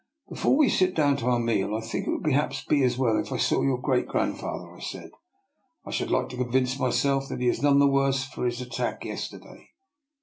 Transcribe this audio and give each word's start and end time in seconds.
"Before 0.29 0.57
we 0.57 0.67
sit 0.67 0.95
down 0.95 1.15
to 1.17 1.27
our 1.27 1.37
meal 1.37 1.75
I 1.75 1.81
think 1.81 2.07
it 2.07 2.09
would 2.09 2.23
perhaps 2.23 2.63
be 2.65 2.81
as 2.81 2.97
well 2.97 3.19
if 3.19 3.31
I 3.31 3.37
saw 3.37 3.61
your 3.61 3.77
great 3.77 4.07
grandfather," 4.07 4.73
I 4.73 4.79
said." 4.79 5.11
I 5.85 5.91
should 5.91 6.09
like 6.09 6.29
to 6.29 6.37
convince 6.37 6.79
myself 6.79 7.29
that 7.29 7.39
he 7.39 7.47
is 7.47 7.61
none 7.61 7.77
the 7.77 7.85
worse 7.85 8.23
for 8.23 8.47
his 8.47 8.61
attack 8.61 9.05
yesterday." 9.05 9.69